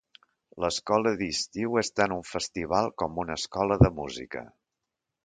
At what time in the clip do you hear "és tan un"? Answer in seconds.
1.81-2.23